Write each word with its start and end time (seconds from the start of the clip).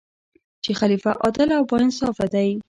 چې 0.63 0.71
خلیفه 0.79 1.11
عادل 1.23 1.49
او 1.57 1.63
با 1.69 1.77
انصافه 1.85 2.25
دی. 2.33 2.49